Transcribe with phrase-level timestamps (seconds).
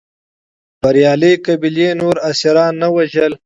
[0.81, 3.33] بریالۍ قبیلې نور اسیران نه وژل.